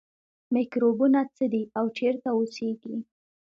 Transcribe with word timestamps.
میکروبونه 0.53 1.19
څه 1.35 1.45
دي 1.51 1.63
او 1.77 1.85
چیرته 1.97 2.29
اوسیږي 2.37 2.95